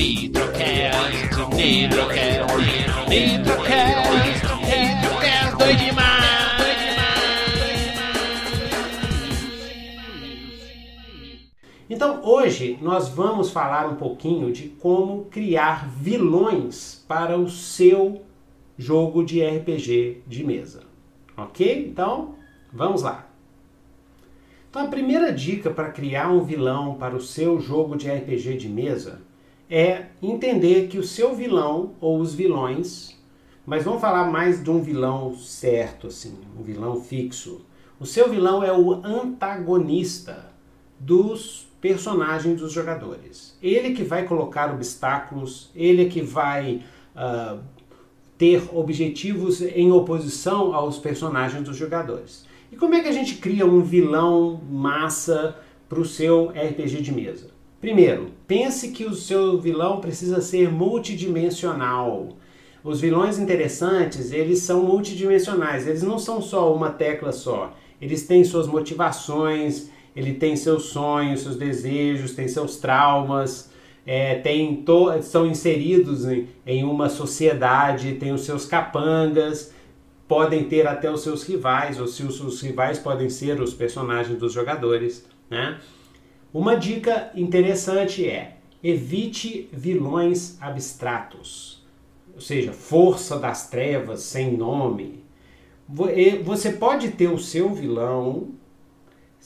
Nitrocast, 0.00 1.36
Nitrocast, 1.54 2.56
Nitrocast, 3.06 4.08
Nitrocast, 4.64 5.56
doido 5.58 5.78
demais, 5.78 6.24
Então, 11.90 12.24
hoje 12.24 12.78
nós 12.80 13.10
vamos 13.10 13.50
falar 13.50 13.86
um 13.90 13.96
pouquinho 13.96 14.50
de 14.50 14.68
como 14.68 15.26
criar 15.26 15.86
vilões 15.90 17.04
para 17.06 17.36
o 17.36 17.50
seu 17.50 18.22
jogo 18.78 19.22
de 19.22 19.44
RPG 19.44 20.22
de 20.26 20.42
mesa. 20.42 20.84
Ok? 21.36 21.88
Então, 21.90 22.36
vamos 22.72 23.02
lá. 23.02 23.28
Então, 24.70 24.82
a 24.82 24.88
primeira 24.88 25.30
dica 25.30 25.68
para 25.70 25.90
criar 25.90 26.30
um 26.30 26.42
vilão 26.42 26.94
para 26.94 27.14
o 27.14 27.20
seu 27.20 27.60
jogo 27.60 27.98
de 27.98 28.10
RPG 28.10 28.56
de 28.56 28.68
mesa 28.70 29.28
é 29.70 30.06
entender 30.20 30.88
que 30.88 30.98
o 30.98 31.04
seu 31.04 31.34
vilão 31.34 31.94
ou 32.00 32.18
os 32.18 32.34
vilões, 32.34 33.16
mas 33.64 33.84
vamos 33.84 34.00
falar 34.00 34.28
mais 34.28 34.62
de 34.62 34.68
um 34.68 34.82
vilão 34.82 35.36
certo, 35.36 36.08
assim, 36.08 36.36
um 36.58 36.62
vilão 36.62 37.00
fixo. 37.00 37.64
O 38.00 38.04
seu 38.04 38.28
vilão 38.28 38.64
é 38.64 38.76
o 38.76 38.94
antagonista 39.04 40.50
dos 40.98 41.68
personagens 41.80 42.60
dos 42.60 42.72
jogadores. 42.72 43.56
Ele 43.62 43.94
que 43.94 44.02
vai 44.02 44.26
colocar 44.26 44.74
obstáculos, 44.74 45.70
ele 45.74 46.06
que 46.06 46.20
vai 46.20 46.82
uh, 47.14 47.60
ter 48.36 48.62
objetivos 48.72 49.62
em 49.62 49.92
oposição 49.92 50.74
aos 50.74 50.98
personagens 50.98 51.62
dos 51.62 51.76
jogadores. 51.76 52.44
E 52.72 52.76
como 52.76 52.94
é 52.94 53.00
que 53.00 53.08
a 53.08 53.12
gente 53.12 53.36
cria 53.36 53.64
um 53.64 53.82
vilão 53.82 54.60
massa 54.68 55.56
para 55.88 56.00
o 56.00 56.04
seu 56.04 56.48
RPG 56.48 57.02
de 57.02 57.12
mesa? 57.12 57.59
Primeiro, 57.80 58.32
pense 58.46 58.88
que 58.88 59.04
o 59.06 59.14
seu 59.14 59.58
vilão 59.58 60.00
precisa 60.00 60.42
ser 60.42 60.70
multidimensional. 60.70 62.28
Os 62.84 63.00
vilões 63.00 63.38
interessantes, 63.38 64.32
eles 64.32 64.58
são 64.60 64.82
multidimensionais, 64.82 65.86
eles 65.86 66.02
não 66.02 66.18
são 66.18 66.42
só 66.42 66.74
uma 66.74 66.90
tecla 66.90 67.32
só. 67.32 67.74
Eles 68.00 68.26
têm 68.26 68.44
suas 68.44 68.66
motivações, 68.66 69.88
ele 70.14 70.34
tem 70.34 70.56
seus 70.56 70.84
sonhos, 70.84 71.40
seus 71.40 71.56
desejos, 71.56 72.34
tem 72.34 72.48
seus 72.48 72.76
traumas, 72.76 73.70
é, 74.06 74.34
tem 74.36 74.84
são 75.22 75.46
inseridos 75.46 76.26
em, 76.26 76.48
em 76.66 76.84
uma 76.84 77.08
sociedade, 77.08 78.14
tem 78.14 78.32
os 78.32 78.42
seus 78.42 78.66
capangas, 78.66 79.72
podem 80.28 80.64
ter 80.64 80.86
até 80.86 81.10
os 81.10 81.22
seus 81.22 81.44
rivais, 81.44 81.98
ou 81.98 82.06
se 82.06 82.22
os, 82.24 82.40
os 82.40 82.60
rivais 82.60 82.98
podem 82.98 83.30
ser 83.30 83.60
os 83.60 83.72
personagens 83.72 84.38
dos 84.38 84.52
jogadores. 84.52 85.24
Né? 85.48 85.78
Uma 86.52 86.76
dica 86.76 87.30
interessante 87.34 88.28
é 88.28 88.56
evite 88.82 89.68
vilões 89.72 90.60
abstratos, 90.60 91.84
ou 92.34 92.40
seja, 92.40 92.72
força 92.72 93.38
das 93.38 93.68
trevas 93.68 94.22
sem 94.22 94.56
nome. 94.56 95.22
Você 96.44 96.72
pode 96.72 97.10
ter 97.10 97.28
o 97.28 97.38
seu 97.38 97.72
vilão 97.72 98.48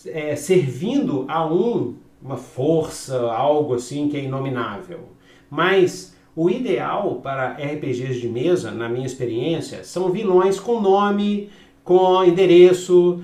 é, 0.06 0.34
servindo 0.34 1.26
a 1.28 1.46
um, 1.46 1.96
uma 2.22 2.36
força, 2.38 3.20
algo 3.32 3.74
assim 3.74 4.08
que 4.08 4.16
é 4.16 4.24
inominável, 4.24 5.08
mas 5.50 6.14
o 6.34 6.48
ideal 6.48 7.16
para 7.16 7.52
RPGs 7.52 8.18
de 8.18 8.28
mesa, 8.28 8.70
na 8.70 8.88
minha 8.88 9.06
experiência, 9.06 9.84
são 9.84 10.10
vilões 10.10 10.58
com 10.58 10.80
nome, 10.80 11.50
com 11.84 12.24
endereço, 12.24 13.22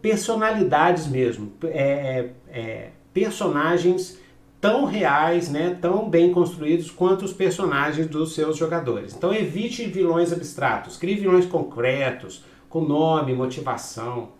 personalidades 0.00 1.06
mesmo. 1.06 1.52
É, 1.64 1.68
é, 1.68 2.30
é, 2.48 2.90
personagens 3.12 4.18
tão 4.60 4.86
reais, 4.86 5.50
né, 5.50 5.76
tão 5.78 6.08
bem 6.08 6.32
construídos 6.32 6.90
quanto 6.90 7.24
os 7.24 7.34
personagens 7.34 8.06
dos 8.06 8.34
seus 8.34 8.56
jogadores. 8.56 9.14
Então 9.14 9.34
evite 9.34 9.84
vilões 9.84 10.32
abstratos, 10.32 10.96
crie 10.96 11.16
vilões 11.16 11.44
concretos, 11.44 12.42
com 12.68 12.80
nome, 12.80 13.34
motivação. 13.34 14.30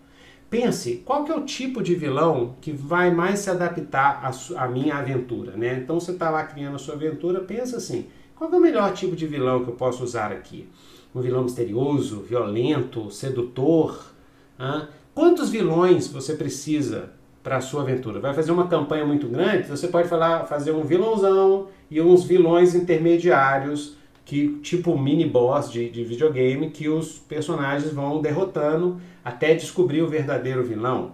Pense, 0.48 1.02
qual 1.04 1.24
que 1.24 1.30
é 1.32 1.36
o 1.36 1.44
tipo 1.44 1.82
de 1.82 1.94
vilão 1.94 2.56
que 2.60 2.72
vai 2.72 3.10
mais 3.12 3.40
se 3.40 3.50
adaptar 3.50 4.30
à, 4.56 4.66
minha 4.66 4.94
aventura, 4.96 5.52
né? 5.56 5.80
Então 5.82 6.00
você 6.00 6.12
está 6.12 6.30
lá 6.30 6.44
criando 6.44 6.76
a 6.76 6.78
sua 6.78 6.94
aventura, 6.94 7.40
pensa 7.40 7.76
assim, 7.76 8.06
qual 8.34 8.50
é 8.50 8.56
o 8.56 8.60
melhor 8.60 8.92
tipo 8.92 9.14
de 9.14 9.26
vilão 9.26 9.62
que 9.62 9.70
eu 9.70 9.74
posso 9.74 10.02
usar 10.02 10.32
aqui? 10.32 10.68
Um 11.14 11.20
vilão 11.20 11.44
misterioso, 11.44 12.22
violento, 12.22 13.10
sedutor? 13.10 14.12
Hein? 14.58 14.88
Quantos 15.14 15.48
vilões 15.48 16.08
você 16.08 16.34
precisa 16.34 17.10
para 17.40 17.58
a 17.58 17.60
sua 17.60 17.82
aventura? 17.82 18.18
Vai 18.18 18.34
fazer 18.34 18.50
uma 18.50 18.66
campanha 18.66 19.06
muito 19.06 19.28
grande? 19.28 19.68
Você 19.68 19.86
pode 19.86 20.08
falar, 20.08 20.44
fazer 20.46 20.72
um 20.72 20.82
vilãozão 20.82 21.68
e 21.88 22.00
uns 22.00 22.24
vilões 22.24 22.74
intermediários 22.74 23.96
que 24.24 24.58
tipo 24.62 24.98
mini 24.98 25.24
boss 25.24 25.70
de, 25.70 25.88
de 25.88 26.02
videogame 26.02 26.70
que 26.70 26.88
os 26.88 27.18
personagens 27.18 27.92
vão 27.92 28.20
derrotando 28.20 28.98
até 29.24 29.54
descobrir 29.54 30.02
o 30.02 30.08
verdadeiro 30.08 30.64
vilão. 30.64 31.12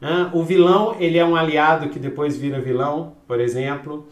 Né? 0.00 0.30
O 0.32 0.42
vilão 0.42 0.96
ele 0.98 1.18
é 1.18 1.24
um 1.24 1.36
aliado 1.36 1.90
que 1.90 1.98
depois 1.98 2.38
vira 2.38 2.58
vilão, 2.58 3.14
por 3.26 3.38
exemplo. 3.38 4.08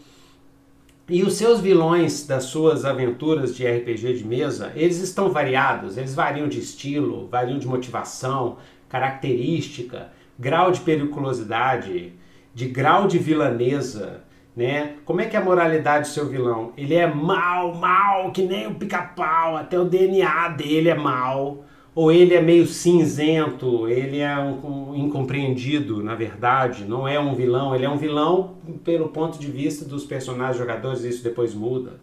E 1.09 1.23
os 1.23 1.33
seus 1.33 1.59
vilões 1.59 2.27
das 2.27 2.43
suas 2.43 2.85
aventuras 2.85 3.55
de 3.55 3.65
RPG 3.67 4.13
de 4.13 4.25
mesa, 4.25 4.71
eles 4.75 4.99
estão 4.99 5.31
variados, 5.31 5.97
eles 5.97 6.13
variam 6.13 6.47
de 6.47 6.59
estilo, 6.59 7.27
variam 7.27 7.57
de 7.57 7.67
motivação, 7.67 8.57
característica, 8.91 10.09
grau 10.37 10.69
de 10.69 10.81
periculosidade, 10.81 12.11
de 12.53 12.67
grau 12.67 13.07
de 13.07 13.17
vilanesa, 13.17 14.25
né? 14.53 14.95
Como 15.05 15.21
é 15.21 15.25
que 15.25 15.37
é 15.37 15.39
a 15.39 15.43
moralidade 15.43 16.09
do 16.09 16.13
seu 16.13 16.27
vilão? 16.27 16.73
Ele 16.75 16.93
é 16.93 17.07
mal, 17.07 17.73
mal, 17.73 18.31
que 18.31 18.41
nem 18.41 18.67
o 18.67 18.75
pica-pau, 18.75 19.55
até 19.55 19.79
o 19.79 19.85
DNA 19.85 20.49
dele 20.49 20.89
é 20.89 20.95
mal. 20.95 21.63
Ou 21.95 22.11
ele 22.11 22.33
é 22.33 22.41
meio 22.41 22.65
cinzento, 22.67 23.87
ele 23.87 24.19
é 24.19 24.37
um, 24.37 24.91
um, 24.91 24.95
incompreendido, 24.95 26.01
na 26.01 26.15
verdade, 26.15 26.85
não 26.85 27.05
é 27.05 27.19
um 27.19 27.35
vilão, 27.35 27.75
ele 27.75 27.83
é 27.83 27.89
um 27.89 27.97
vilão 27.97 28.55
pelo 28.81 29.09
ponto 29.09 29.37
de 29.37 29.51
vista 29.51 29.83
dos 29.83 30.05
personagens 30.05 30.57
jogadores, 30.57 31.03
isso 31.03 31.21
depois 31.21 31.53
muda. 31.53 31.99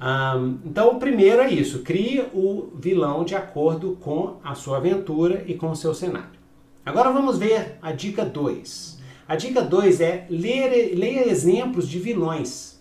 Um, 0.00 0.58
então, 0.64 0.90
o 0.90 0.98
primeiro 0.98 1.42
é 1.42 1.50
isso: 1.50 1.80
crie 1.80 2.24
o 2.32 2.70
vilão 2.74 3.24
de 3.24 3.34
acordo 3.34 3.98
com 4.00 4.36
a 4.44 4.54
sua 4.54 4.76
aventura 4.76 5.44
e 5.46 5.54
com 5.54 5.70
o 5.70 5.76
seu 5.76 5.92
cenário. 5.92 6.38
Agora 6.84 7.12
vamos 7.12 7.38
ver 7.38 7.78
a 7.82 7.92
dica 7.92 8.24
2. 8.24 8.98
A 9.28 9.36
dica 9.36 9.60
2 9.60 10.00
é 10.00 10.26
ler, 10.30 10.94
leia 10.96 11.28
exemplos 11.28 11.86
de 11.88 11.98
vilões. 11.98 12.78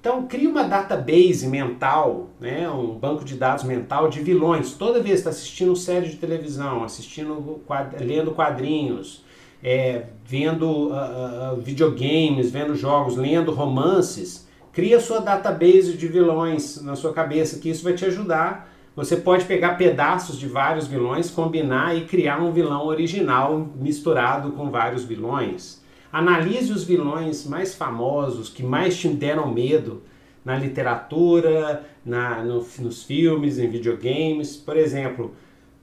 Então, 0.00 0.26
crie 0.26 0.46
uma 0.46 0.62
database 0.62 1.46
mental, 1.48 2.30
né, 2.38 2.70
um 2.70 2.94
banco 2.94 3.24
de 3.24 3.34
dados 3.34 3.64
mental 3.64 4.08
de 4.08 4.20
vilões. 4.20 4.74
Toda 4.74 5.02
vez 5.02 5.14
que 5.14 5.18
está 5.20 5.30
assistindo 5.30 5.74
série 5.74 6.08
de 6.08 6.16
televisão, 6.16 6.84
assistindo, 6.84 7.60
lendo 7.98 8.30
quadrinhos, 8.30 9.24
é, 9.62 10.06
vendo 10.24 10.88
uh, 10.88 11.54
uh, 11.54 11.60
videogames, 11.60 12.50
vendo 12.50 12.76
jogos, 12.76 13.16
lendo 13.16 13.50
romances, 13.50 14.47
cria 14.78 15.00
sua 15.00 15.18
database 15.18 15.94
de 15.94 16.06
vilões 16.06 16.80
na 16.80 16.94
sua 16.94 17.12
cabeça, 17.12 17.58
que 17.58 17.68
isso 17.68 17.82
vai 17.82 17.94
te 17.94 18.04
ajudar. 18.04 18.72
Você 18.94 19.16
pode 19.16 19.44
pegar 19.44 19.76
pedaços 19.76 20.38
de 20.38 20.46
vários 20.46 20.86
vilões, 20.86 21.32
combinar 21.32 21.96
e 21.96 22.02
criar 22.02 22.40
um 22.40 22.52
vilão 22.52 22.86
original 22.86 23.68
misturado 23.74 24.52
com 24.52 24.70
vários 24.70 25.02
vilões. 25.02 25.82
Analise 26.12 26.72
os 26.72 26.84
vilões 26.84 27.44
mais 27.44 27.74
famosos, 27.74 28.50
que 28.50 28.62
mais 28.62 28.96
te 28.96 29.08
deram 29.08 29.52
medo 29.52 30.00
na 30.44 30.56
literatura, 30.56 31.84
na, 32.06 32.44
no, 32.44 32.64
nos 32.78 33.02
filmes, 33.02 33.58
em 33.58 33.68
videogames. 33.68 34.56
Por 34.56 34.76
exemplo, 34.76 35.34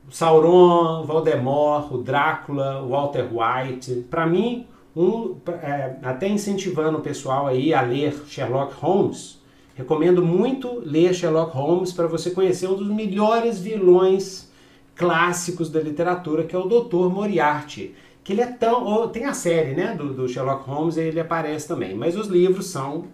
Sauron, 0.10 1.04
Voldemort, 1.04 1.92
o 1.92 1.98
Drácula, 1.98 2.82
o 2.82 2.92
Walter 2.92 3.28
White. 3.30 4.06
Para 4.10 4.26
mim, 4.26 4.66
um, 4.96 5.36
é, 5.62 5.96
até 6.04 6.28
incentivando 6.28 6.98
o 6.98 7.02
pessoal 7.02 7.48
aí 7.48 7.74
a 7.74 7.82
ler 7.82 8.24
Sherlock 8.28 8.74
Holmes, 8.76 9.42
recomendo 9.76 10.24
muito 10.24 10.82
ler 10.86 11.14
Sherlock 11.14 11.56
Holmes 11.56 11.92
para 11.92 12.08
você 12.08 12.32
conhecer 12.32 12.68
um 12.68 12.76
dos 12.76 12.88
melhores 12.88 13.60
vilões 13.60 14.52
clássicos 14.96 15.70
da 15.70 15.82
literatura, 15.82 16.46
que 16.46 16.56
é 16.56 16.60
o 16.60 16.68
Dr. 16.68 17.10
Moriarty 17.10 17.94
que 18.26 18.34
ele 18.34 18.42
é 18.42 18.48
tão. 18.48 19.08
Tem 19.10 19.26
a 19.26 19.34
série 19.34 19.76
né, 19.76 19.94
do, 19.94 20.12
do 20.12 20.28
Sherlock 20.28 20.68
Holmes, 20.68 20.98
ele 20.98 21.20
aparece 21.20 21.68
também, 21.68 21.96
mas 21.96 22.18
os 22.18 22.28
livros 22.28 22.66
são 22.68 23.06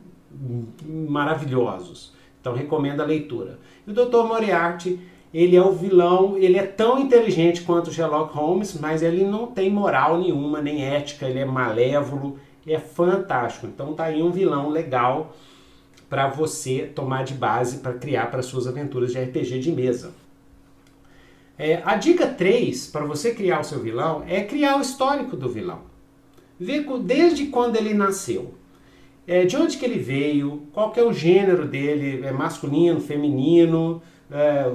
maravilhosos. 0.87 2.13
Então 2.39 2.55
recomendo 2.55 3.01
a 3.01 3.05
leitura. 3.05 3.59
E 3.85 3.91
o 3.91 3.93
Dr. 3.93 4.23
Moriarty, 4.25 4.99
ele 5.33 5.55
é 5.55 5.61
o 5.61 5.71
vilão, 5.71 6.37
ele 6.37 6.57
é 6.57 6.65
tão 6.65 6.99
inteligente 6.99 7.61
quanto 7.61 7.91
Sherlock 7.91 8.35
Holmes, 8.35 8.77
mas 8.79 9.01
ele 9.01 9.23
não 9.23 9.47
tem 9.47 9.69
moral 9.69 10.19
nenhuma, 10.19 10.61
nem 10.61 10.83
ética, 10.83 11.25
ele 11.25 11.39
é 11.39 11.45
malévolo, 11.45 12.37
é 12.67 12.79
fantástico. 12.79 13.65
Então 13.67 13.93
tá 13.93 14.05
aí 14.05 14.21
um 14.21 14.31
vilão 14.31 14.69
legal 14.69 15.35
para 16.09 16.27
você 16.27 16.91
tomar 16.93 17.23
de 17.23 17.33
base 17.33 17.77
para 17.77 17.93
criar 17.93 18.29
para 18.29 18.41
suas 18.41 18.67
aventuras 18.67 19.13
de 19.13 19.19
RPG 19.19 19.59
de 19.59 19.71
mesa. 19.71 20.11
É, 21.57 21.81
a 21.85 21.95
dica 21.95 22.27
3 22.27 22.87
para 22.87 23.05
você 23.05 23.33
criar 23.33 23.61
o 23.61 23.63
seu 23.63 23.79
vilão 23.79 24.23
é 24.27 24.43
criar 24.43 24.77
o 24.77 24.81
histórico 24.81 25.37
do 25.37 25.47
vilão. 25.47 25.79
Ver 26.59 26.85
desde 26.99 27.45
quando 27.47 27.77
ele 27.77 27.93
nasceu. 27.93 28.55
é, 29.27 29.45
de 29.45 29.55
onde 29.55 29.77
que 29.77 29.85
ele 29.85 29.99
veio, 29.99 30.67
qual 30.73 30.91
que 30.91 30.99
é 30.99 31.03
o 31.03 31.13
gênero 31.13 31.65
dele, 31.67 32.25
é 32.25 32.31
masculino, 32.31 32.99
feminino, 32.99 34.01
é, 34.31 34.65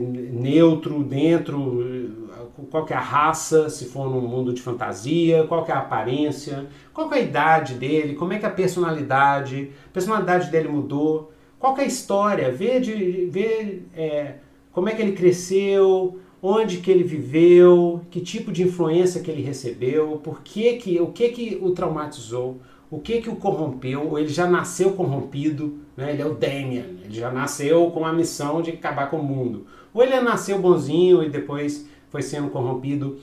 neutro, 0.00 1.02
dentro, 1.02 2.30
qual 2.70 2.86
é 2.88 2.94
a 2.94 3.00
raça, 3.00 3.70
se 3.70 3.86
for 3.86 4.10
num 4.10 4.20
mundo 4.20 4.52
de 4.52 4.60
fantasia, 4.60 5.44
qual 5.46 5.64
é 5.66 5.72
a 5.72 5.78
aparência, 5.78 6.66
qual 6.92 7.12
é 7.12 7.16
a 7.16 7.20
idade 7.20 7.74
dele, 7.74 8.14
como 8.14 8.32
é 8.32 8.38
que 8.38 8.44
é 8.44 8.48
a 8.48 8.52
personalidade, 8.52 9.70
a 9.86 9.92
personalidade 9.92 10.50
dele 10.50 10.68
mudou, 10.68 11.32
qual 11.58 11.76
é 11.78 11.82
a 11.82 11.86
história, 11.86 12.52
ver, 12.52 12.80
de, 12.80 13.26
ver 13.26 13.88
é, 13.94 14.34
como 14.72 14.88
é 14.88 14.94
que 14.94 15.02
ele 15.02 15.12
cresceu, 15.12 16.18
onde 16.42 16.78
que 16.78 16.90
ele 16.90 17.04
viveu, 17.04 18.02
que 18.10 18.20
tipo 18.20 18.50
de 18.50 18.62
influência 18.62 19.20
que 19.22 19.30
ele 19.30 19.42
recebeu, 19.42 20.20
por 20.22 20.42
que 20.42 20.74
que, 20.74 21.00
o 21.00 21.08
que 21.08 21.28
que 21.28 21.58
o 21.60 21.70
traumatizou, 21.72 22.58
o 22.90 22.98
que 22.98 23.20
que 23.20 23.30
o 23.30 23.36
corrompeu, 23.36 24.08
ou 24.08 24.18
ele 24.18 24.28
já 24.28 24.48
nasceu 24.48 24.92
corrompido, 24.92 25.78
né? 25.96 26.12
ele 26.12 26.22
é 26.22 26.26
o 26.26 26.34
Damien, 26.34 26.98
ele 27.04 27.14
já 27.14 27.30
nasceu 27.30 27.90
com 27.90 28.04
a 28.04 28.12
missão 28.12 28.60
de 28.60 28.70
acabar 28.70 29.08
com 29.08 29.18
o 29.18 29.22
mundo, 29.22 29.66
ou 29.94 30.02
ele 30.02 30.20
nasceu 30.20 30.58
bonzinho 30.58 31.22
e 31.22 31.28
depois 31.28 31.88
foi 32.10 32.22
sendo 32.22 32.50
corrompido 32.50 33.18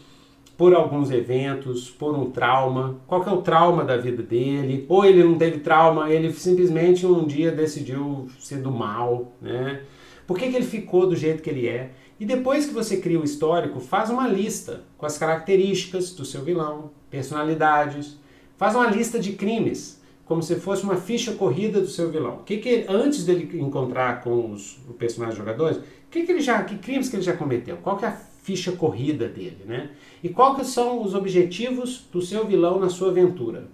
por 0.58 0.74
alguns 0.74 1.12
eventos, 1.12 1.90
por 1.90 2.16
um 2.16 2.32
trauma. 2.32 3.00
Qual 3.06 3.22
que 3.24 3.30
é 3.30 3.32
o 3.32 3.44
trauma 3.44 3.84
da 3.84 3.96
vida 3.96 4.24
dele? 4.24 4.86
Ou 4.90 5.06
ele 5.06 5.24
não 5.24 5.38
teve 5.38 5.60
trauma, 5.60 6.10
ele 6.10 6.34
simplesmente 6.34 7.06
um 7.06 7.26
dia 7.26 7.52
decidiu 7.52 8.28
ser 8.40 8.58
do 8.58 8.72
mal, 8.72 9.34
né? 9.40 9.82
Por 10.26 10.38
que, 10.38 10.50
que 10.50 10.56
ele 10.56 10.66
ficou 10.66 11.08
do 11.08 11.16
jeito 11.16 11.44
que 11.44 11.50
ele 11.50 11.68
é? 11.68 11.92
E 12.20 12.26
depois 12.26 12.66
que 12.66 12.74
você 12.74 12.98
cria 12.98 13.20
o 13.20 13.24
histórico, 13.24 13.80
faz 13.80 14.10
uma 14.10 14.28
lista 14.28 14.82
com 14.98 15.06
as 15.06 15.18
características 15.18 16.12
do 16.12 16.26
seu 16.26 16.44
vilão, 16.44 16.90
personalidades, 17.10 18.20
faz 18.58 18.76
uma 18.76 18.88
lista 18.88 19.20
de 19.20 19.34
crimes, 19.34 20.02
como 20.26 20.44
se 20.44 20.56
fosse 20.56 20.84
uma 20.84 20.98
ficha 20.98 21.34
corrida 21.34 21.80
do 21.80 21.88
seu 21.88 22.12
vilão. 22.12 22.38
O 22.38 22.44
que, 22.44 22.58
que 22.58 22.86
antes 22.90 23.24
dele 23.24 23.58
encontrar 23.62 24.22
com 24.22 24.52
os, 24.52 24.78
personagens 24.98 25.38
jogadores, 25.38 25.80
que, 26.10 26.24
que 26.26 26.32
ele 26.32 26.42
já, 26.42 26.64
que 26.64 26.78
crimes 26.78 27.10
que 27.10 27.16
ele 27.16 27.24
já 27.24 27.34
cometeu? 27.34 27.78
Qual 27.78 27.98
que 27.98 28.06
é 28.06 28.10
a 28.10 28.18
ficha 28.42 28.72
corrida 28.72 29.28
dele, 29.28 29.64
né? 29.66 29.92
E 30.24 30.30
quais 30.30 30.68
são 30.68 31.04
os 31.04 31.14
objetivos 31.14 32.06
do 32.12 32.22
seu 32.22 32.46
vilão 32.46 32.80
na 32.80 32.90
sua 32.90 33.10
aventura? 33.10 33.68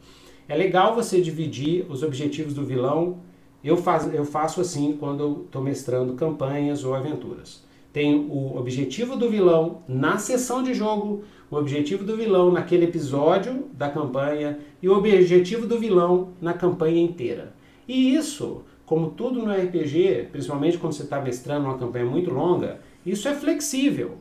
É 0.47 0.55
legal 0.55 0.95
você 0.95 1.21
dividir 1.21 1.85
os 1.89 2.03
objetivos 2.03 2.53
do 2.53 2.65
vilão. 2.65 3.19
Eu, 3.63 3.77
faz, 3.77 4.13
eu 4.13 4.25
faço 4.25 4.59
assim 4.59 4.97
quando 4.99 5.43
estou 5.45 5.61
mestrando 5.61 6.13
campanhas 6.15 6.83
ou 6.83 6.93
aventuras. 6.93 7.63
Tem 7.93 8.15
o 8.15 8.57
objetivo 8.57 9.15
do 9.15 9.29
vilão 9.29 9.83
na 9.87 10.17
sessão 10.17 10.63
de 10.63 10.73
jogo, 10.73 11.23
o 11.53 11.59
objetivo 11.59 12.03
do 12.03 12.17
vilão 12.17 12.51
naquele 12.51 12.85
episódio 12.85 13.67
da 13.73 13.87
campanha 13.87 14.57
e 14.81 14.89
o 14.89 14.97
objetivo 14.97 15.67
do 15.67 15.77
vilão 15.77 16.29
na 16.41 16.51
campanha 16.51 16.99
inteira. 16.99 17.53
E 17.87 18.15
isso, 18.15 18.63
como 18.87 19.11
tudo 19.11 19.45
no 19.45 19.53
RPG, 19.53 20.29
principalmente 20.31 20.79
quando 20.79 20.93
você 20.93 21.03
está 21.03 21.21
mestrando 21.21 21.67
uma 21.67 21.77
campanha 21.77 22.05
muito 22.05 22.31
longa, 22.31 22.79
isso 23.05 23.27
é 23.27 23.35
flexível. 23.35 24.17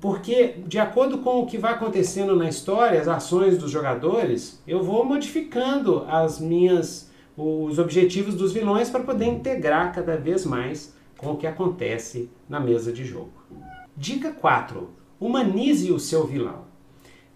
Porque, 0.00 0.54
de 0.66 0.78
acordo 0.78 1.18
com 1.18 1.40
o 1.40 1.46
que 1.46 1.58
vai 1.58 1.74
acontecendo 1.74 2.34
na 2.34 2.48
história, 2.48 2.98
as 2.98 3.08
ações 3.08 3.58
dos 3.58 3.70
jogadores, 3.70 4.62
eu 4.66 4.82
vou 4.82 5.04
modificando 5.04 6.04
as 6.08 6.40
minhas 6.40 7.08
os 7.36 7.78
objetivos 7.78 8.34
dos 8.34 8.52
vilões 8.52 8.90
para 8.90 9.04
poder 9.04 9.26
integrar 9.26 9.94
cada 9.94 10.16
vez 10.16 10.44
mais 10.44 10.92
com 11.16 11.32
o 11.32 11.36
que 11.36 11.46
acontece 11.46 12.28
na 12.48 12.58
mesa 12.58 12.90
de 12.90 13.04
jogo. 13.04 13.32
Dica 13.96 14.32
4. 14.32 14.97
Humanize 15.20 15.90
o 15.90 15.98
seu 15.98 16.26
vilão. 16.26 16.68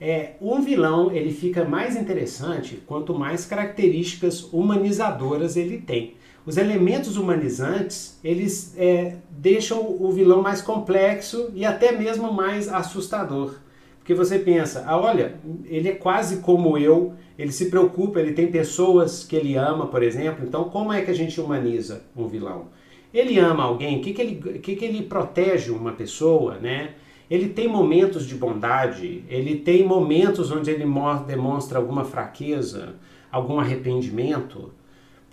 É, 0.00 0.32
um 0.40 0.60
vilão 0.60 1.12
ele 1.12 1.32
fica 1.32 1.64
mais 1.64 1.94
interessante 1.94 2.82
quanto 2.86 3.14
mais 3.14 3.46
características 3.46 4.52
humanizadoras 4.52 5.56
ele 5.56 5.78
tem. 5.78 6.14
Os 6.44 6.56
elementos 6.56 7.16
humanizantes, 7.16 8.18
eles 8.24 8.74
é, 8.76 9.14
deixam 9.30 9.78
o 9.80 10.10
vilão 10.10 10.42
mais 10.42 10.60
complexo 10.60 11.50
e 11.54 11.64
até 11.64 11.92
mesmo 11.92 12.32
mais 12.32 12.68
assustador. 12.68 13.54
Porque 13.98 14.12
você 14.12 14.40
pensa, 14.40 14.82
ah, 14.88 14.98
olha, 14.98 15.36
ele 15.64 15.88
é 15.88 15.92
quase 15.92 16.38
como 16.38 16.76
eu, 16.76 17.14
ele 17.38 17.52
se 17.52 17.66
preocupa, 17.66 18.18
ele 18.18 18.32
tem 18.32 18.50
pessoas 18.50 19.22
que 19.22 19.36
ele 19.36 19.54
ama, 19.54 19.86
por 19.86 20.02
exemplo, 20.02 20.44
então 20.44 20.64
como 20.64 20.92
é 20.92 21.02
que 21.02 21.12
a 21.12 21.14
gente 21.14 21.40
humaniza 21.40 22.02
um 22.16 22.26
vilão? 22.26 22.66
Ele 23.14 23.38
ama 23.38 23.62
alguém, 23.62 23.98
o 23.98 24.02
que, 24.02 24.12
que, 24.12 24.20
ele, 24.20 24.58
que, 24.58 24.74
que 24.74 24.84
ele 24.84 25.02
protege 25.02 25.70
uma 25.70 25.92
pessoa, 25.92 26.56
né? 26.56 26.94
Ele 27.32 27.48
tem 27.48 27.66
momentos 27.66 28.26
de 28.26 28.34
bondade, 28.34 29.24
ele 29.26 29.56
tem 29.56 29.86
momentos 29.86 30.50
onde 30.50 30.70
ele 30.70 30.84
demonstra 31.26 31.78
alguma 31.78 32.04
fraqueza, 32.04 32.96
algum 33.30 33.58
arrependimento. 33.58 34.70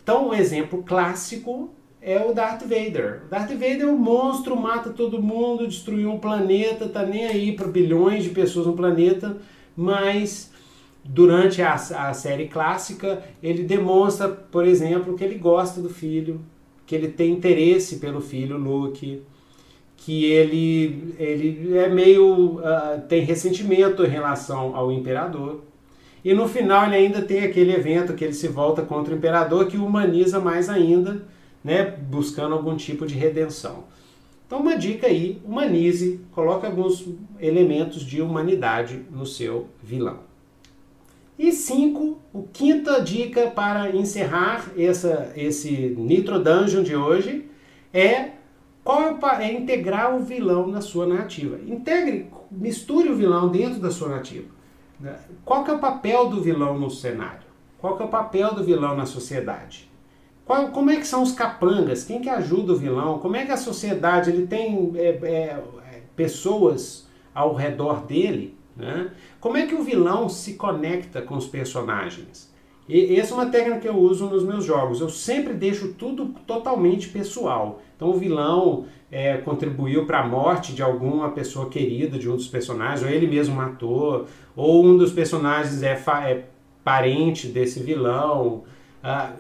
Então, 0.01 0.29
um 0.29 0.33
exemplo 0.33 0.81
clássico 0.81 1.71
é 2.01 2.25
o 2.25 2.33
Darth 2.33 2.61
Vader. 2.61 3.23
Darth 3.29 3.49
Vader 3.49 3.81
é 3.81 3.85
um 3.85 3.97
monstro, 3.97 4.55
mata 4.55 4.91
todo 4.91 5.21
mundo, 5.21 5.67
destruiu 5.67 6.09
um 6.09 6.19
planeta, 6.19 6.87
tá 6.87 7.05
nem 7.05 7.25
aí 7.25 7.51
para 7.51 7.67
bilhões 7.67 8.23
de 8.23 8.29
pessoas 8.29 8.65
no 8.65 8.77
planeta, 8.77 9.35
mas 9.75 10.53
durante 11.03 11.61
a, 11.61 11.73
a 11.73 12.13
série 12.13 12.47
clássica 12.47 13.21
ele 13.43 13.63
demonstra, 13.63 14.29
por 14.29 14.65
exemplo, 14.65 15.17
que 15.17 15.23
ele 15.25 15.35
gosta 15.35 15.81
do 15.81 15.89
filho, 15.89 16.39
que 16.85 16.95
ele 16.95 17.09
tem 17.09 17.33
interesse 17.33 17.97
pelo 17.97 18.21
filho 18.21 18.57
Luke, 18.57 19.21
que 20.05 20.25
ele, 20.25 21.13
ele 21.19 21.77
é 21.77 21.89
meio 21.89 22.57
uh, 22.57 23.01
tem 23.07 23.21
ressentimento 23.21 24.03
em 24.03 24.09
relação 24.09 24.75
ao 24.75 24.91
imperador. 24.91 25.61
E 26.23 26.33
no 26.33 26.47
final 26.47 26.85
ele 26.85 26.95
ainda 26.95 27.21
tem 27.21 27.43
aquele 27.43 27.73
evento 27.73 28.13
que 28.13 28.23
ele 28.23 28.33
se 28.33 28.47
volta 28.47 28.81
contra 28.81 29.13
o 29.13 29.17
imperador 29.17 29.67
que 29.67 29.77
humaniza 29.77 30.39
mais 30.39 30.69
ainda, 30.69 31.23
né, 31.63 31.83
buscando 31.83 32.55
algum 32.55 32.75
tipo 32.75 33.05
de 33.05 33.15
redenção. 33.15 33.83
Então 34.47 34.59
uma 34.59 34.75
dica 34.75 35.07
aí, 35.07 35.41
humanize, 35.45 36.19
coloque 36.31 36.65
alguns 36.65 37.05
elementos 37.39 38.01
de 38.01 38.21
humanidade 38.21 39.01
no 39.11 39.25
seu 39.25 39.67
vilão. 39.83 40.19
E 41.37 41.51
cinco, 41.51 42.19
o 42.33 42.43
quinta 42.43 42.99
dica 42.99 43.47
para 43.47 43.95
encerrar 43.95 44.71
essa, 44.77 45.31
esse 45.35 45.95
Nitro 45.97 46.39
Dungeon 46.39 46.83
de 46.83 46.95
hoje 46.95 47.45
é 47.93 48.38
qual 48.83 49.19
é, 49.39 49.53
integrar 49.53 50.15
o 50.15 50.19
vilão 50.19 50.67
na 50.67 50.81
sua 50.81 51.05
narrativa. 51.05 51.59
Integre, 51.65 52.29
misture 52.49 53.09
o 53.09 53.15
vilão 53.15 53.49
dentro 53.49 53.79
da 53.79 53.91
sua 53.91 54.09
narrativa. 54.09 54.47
Né? 54.99 55.15
Qual 55.45 55.65
é 55.65 55.71
o 55.71 55.79
papel 55.79 56.29
do 56.29 56.41
vilão 56.41 56.77
no 56.77 56.89
cenário? 56.89 57.47
Qual 57.77 57.99
é 57.99 58.03
o 58.03 58.07
papel 58.07 58.53
do 58.53 58.63
vilão 58.63 58.95
na 58.95 59.05
sociedade? 59.05 59.89
Qual, 60.45 60.69
como 60.69 60.89
é 60.89 60.95
que 60.95 61.05
são 61.05 61.21
os 61.21 61.31
capangas? 61.31 62.03
Quem 62.03 62.21
que 62.21 62.29
ajuda 62.29 62.73
o 62.73 62.75
vilão? 62.75 63.19
Como 63.19 63.35
é 63.35 63.45
que 63.45 63.51
a 63.51 63.57
sociedade 63.57 64.31
ele 64.31 64.47
tem 64.47 64.91
é, 64.95 65.07
é, 65.07 65.31
é, 65.31 66.01
pessoas 66.15 67.07
ao 67.33 67.53
redor 67.53 68.03
dele? 68.05 68.57
Né? 68.75 69.11
Como 69.39 69.57
é 69.57 69.67
que 69.67 69.75
o 69.75 69.83
vilão 69.83 70.27
se 70.27 70.55
conecta 70.55 71.21
com 71.21 71.35
os 71.37 71.47
personagens? 71.47 72.48
E 72.89 73.15
essa 73.19 73.33
é 73.33 73.37
uma 73.37 73.45
técnica 73.45 73.81
que 73.81 73.87
eu 73.87 73.95
uso 73.95 74.25
nos 74.25 74.43
meus 74.43 74.65
jogos. 74.65 74.99
Eu 74.99 75.09
sempre 75.09 75.53
deixo 75.53 75.89
tudo 75.89 76.33
totalmente 76.47 77.07
pessoal. 77.09 77.79
Então 77.95 78.09
o 78.09 78.13
vilão 78.13 78.85
é, 79.11 79.37
contribuiu 79.37 80.07
para 80.07 80.21
a 80.21 80.27
morte 80.27 80.73
de 80.73 80.81
alguma 80.81 81.29
pessoa 81.29 81.69
querida 81.69 82.17
de 82.17 82.27
um 82.27 82.35
dos 82.35 82.47
personagens, 82.47 83.03
ou 83.03 83.09
ele 83.09 83.27
mesmo 83.27 83.55
matou, 83.55 84.25
ou 84.55 84.83
um 84.83 84.97
dos 84.97 85.13
personagens 85.13 85.83
é, 85.83 86.01
é 86.25 86.45
parente 86.83 87.47
desse 87.47 87.79
vilão. 87.79 88.63
Ah, 89.03 89.33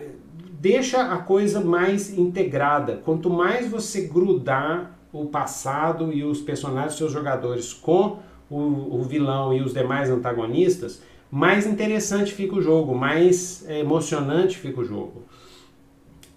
deixa 0.51 1.01
a 1.11 1.17
coisa 1.17 1.59
mais 1.59 2.15
integrada. 2.15 3.01
Quanto 3.03 3.31
mais 3.31 3.67
você 3.67 4.01
grudar 4.01 4.95
o 5.11 5.25
passado 5.25 6.13
e 6.13 6.23
os 6.23 6.39
personagens, 6.39 6.93
seus 6.93 7.11
jogadores, 7.11 7.73
com 7.73 8.19
o, 8.47 8.99
o 8.99 9.01
vilão 9.01 9.51
e 9.51 9.61
os 9.61 9.73
demais 9.73 10.07
antagonistas, 10.07 11.01
mais 11.31 11.65
interessante 11.67 12.33
fica 12.33 12.55
o 12.55 12.61
jogo, 12.61 12.95
mais 12.95 13.65
é, 13.67 13.79
emocionante 13.79 14.57
fica 14.57 14.81
o 14.81 14.85
jogo. 14.85 15.23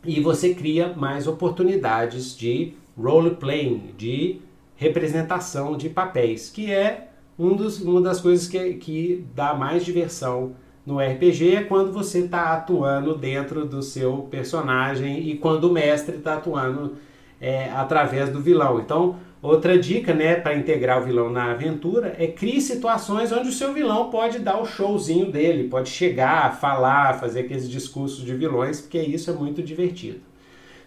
E 0.04 0.20
você 0.20 0.54
cria 0.54 0.92
mais 0.94 1.26
oportunidades 1.26 2.36
de 2.36 2.74
role-playing, 2.98 3.94
de 3.96 4.40
representação 4.76 5.76
de 5.76 5.88
papéis, 5.88 6.50
que 6.50 6.70
é 6.70 7.08
um 7.38 7.54
dos, 7.54 7.80
uma 7.80 8.00
das 8.00 8.20
coisas 8.20 8.48
que, 8.48 8.74
que 8.74 9.24
dá 9.34 9.54
mais 9.54 9.84
diversão 9.84 10.54
no 10.84 10.98
RPG 10.98 11.54
é 11.54 11.62
quando 11.62 11.92
você 11.92 12.20
está 12.20 12.52
atuando 12.52 13.16
dentro 13.16 13.64
do 13.64 13.82
seu 13.82 14.28
personagem 14.30 15.28
e 15.28 15.36
quando 15.36 15.64
o 15.64 15.72
mestre 15.72 16.16
está 16.16 16.34
atuando 16.34 16.96
é, 17.40 17.70
através 17.70 18.30
do 18.30 18.40
vilão. 18.40 18.80
Então, 18.80 19.16
Outra 19.42 19.76
dica, 19.76 20.14
né, 20.14 20.36
para 20.36 20.54
integrar 20.54 21.02
o 21.02 21.04
vilão 21.04 21.28
na 21.28 21.50
aventura 21.50 22.14
é 22.16 22.28
crie 22.28 22.60
situações 22.60 23.32
onde 23.32 23.48
o 23.48 23.52
seu 23.52 23.74
vilão 23.74 24.08
pode 24.08 24.38
dar 24.38 24.62
o 24.62 24.64
showzinho 24.64 25.32
dele, 25.32 25.68
pode 25.68 25.90
chegar, 25.90 26.60
falar, 26.60 27.18
fazer 27.18 27.40
aqueles 27.40 27.68
discursos 27.68 28.24
de 28.24 28.32
vilões, 28.36 28.80
porque 28.80 29.00
isso 29.00 29.32
é 29.32 29.34
muito 29.34 29.60
divertido. 29.60 30.20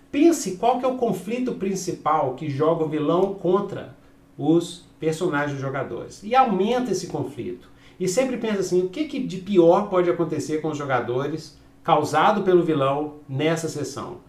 Pense 0.10 0.56
qual 0.56 0.80
que 0.80 0.86
é 0.86 0.88
o 0.88 0.96
conflito 0.96 1.56
principal 1.56 2.36
que 2.36 2.50
joga 2.50 2.86
o 2.86 2.88
vilão 2.88 3.34
contra 3.34 3.94
os 4.38 4.86
personagens 5.02 5.60
jogadores 5.60 6.24
e 6.24 6.34
aumenta 6.34 6.92
esse 6.92 7.08
conflito. 7.08 7.70
E 8.00 8.08
sempre 8.08 8.38
pensa 8.38 8.62
assim, 8.62 8.84
o 8.84 8.90
que, 8.90 9.04
que 9.04 9.20
de 9.20 9.38
pior 9.40 9.90
pode 9.90 10.10
acontecer 10.10 10.62
com 10.62 10.70
os 10.70 10.78
jogadores 10.78 11.58
causado 11.84 12.42
pelo 12.44 12.64
vilão 12.64 13.16
nessa 13.28 13.68
sessão. 13.68 14.20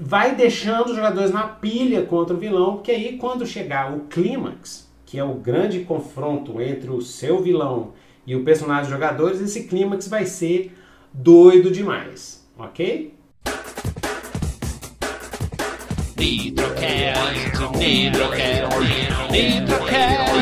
Vai 0.00 0.34
deixando 0.34 0.90
os 0.90 0.96
jogadores 0.96 1.30
na 1.30 1.42
pilha 1.42 2.02
contra 2.02 2.34
o 2.34 2.38
vilão, 2.38 2.74
porque 2.74 2.92
aí 2.92 3.16
quando 3.18 3.46
chegar 3.46 3.92
o 3.92 4.00
clímax, 4.02 4.88
que 5.04 5.18
é 5.18 5.24
o 5.24 5.34
grande 5.34 5.80
confronto 5.80 6.60
entre 6.60 6.90
o 6.90 7.02
seu 7.02 7.42
vilão 7.42 7.92
e 8.26 8.36
o 8.36 8.44
personagem 8.44 8.84
dos 8.84 8.92
jogadores, 8.92 9.40
esse 9.40 9.64
clímax 9.64 10.08
vai 10.08 10.24
ser 10.24 10.72
doido 11.12 11.70
demais, 11.70 12.48
ok? 12.58 13.14
Nitrocast, 16.16 17.76
Nitrocast, 17.76 18.78
Nitrocast. 19.30 20.34